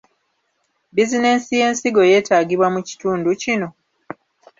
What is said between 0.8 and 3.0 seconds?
Bizinensi y’ensigo yeetagibwa mu